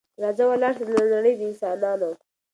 راځه 0.21 0.45
ولاړ 0.47 0.73
سه 0.79 0.85
له 0.95 1.03
نړۍ 1.15 1.33
د 1.37 1.41
انسانانو 1.49 2.11